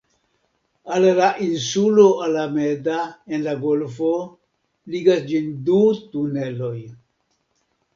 Al 0.95 1.03
la 1.19 1.27
insulo 1.47 2.07
Alameda, 2.29 2.97
en 3.37 3.45
la 3.51 3.55
golfo, 3.69 4.11
ligas 4.97 5.25
ĝin 5.31 5.57
du 5.71 5.81
tuneloj. 6.13 6.77